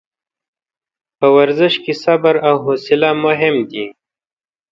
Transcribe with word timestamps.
په 1.17 1.27
ورزش 1.37 1.73
کې 1.83 1.93
صبر 2.03 2.35
او 2.47 2.55
حوصله 2.63 3.09
مهم 3.25 3.55
دي. 3.71 3.85